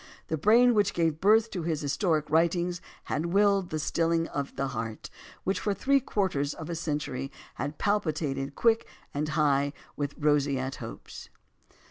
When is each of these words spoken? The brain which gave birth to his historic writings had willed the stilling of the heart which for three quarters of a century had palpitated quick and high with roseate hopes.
The 0.29 0.35
brain 0.37 0.73
which 0.73 0.95
gave 0.95 1.21
birth 1.21 1.51
to 1.51 1.61
his 1.61 1.81
historic 1.81 2.27
writings 2.27 2.81
had 3.03 3.27
willed 3.27 3.69
the 3.69 3.77
stilling 3.77 4.27
of 4.29 4.55
the 4.55 4.69
heart 4.69 5.11
which 5.43 5.59
for 5.59 5.75
three 5.75 5.99
quarters 5.99 6.55
of 6.55 6.71
a 6.71 6.75
century 6.75 7.31
had 7.61 7.77
palpitated 7.77 8.55
quick 8.55 8.87
and 9.13 9.29
high 9.29 9.73
with 9.95 10.15
roseate 10.17 10.77
hopes. 10.77 11.29